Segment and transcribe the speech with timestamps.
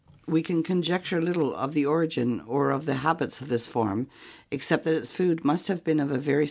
[0.27, 4.07] We can con jecture little of the origin or of the habits of this form
[4.49, 6.39] except that i t s food must have been of a very Fio.